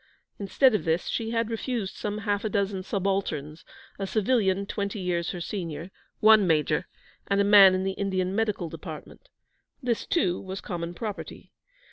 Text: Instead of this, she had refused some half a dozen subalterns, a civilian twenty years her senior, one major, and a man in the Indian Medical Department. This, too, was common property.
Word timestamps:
Instead 0.39 0.73
of 0.73 0.83
this, 0.83 1.05
she 1.05 1.29
had 1.29 1.51
refused 1.51 1.95
some 1.95 2.17
half 2.17 2.43
a 2.43 2.49
dozen 2.49 2.81
subalterns, 2.81 3.63
a 3.99 4.07
civilian 4.07 4.65
twenty 4.65 4.99
years 4.99 5.29
her 5.29 5.39
senior, 5.39 5.91
one 6.21 6.47
major, 6.47 6.87
and 7.27 7.39
a 7.39 7.43
man 7.43 7.75
in 7.75 7.83
the 7.83 7.91
Indian 7.91 8.33
Medical 8.35 8.67
Department. 8.67 9.29
This, 9.83 10.07
too, 10.07 10.41
was 10.41 10.59
common 10.59 10.95
property. 10.95 11.51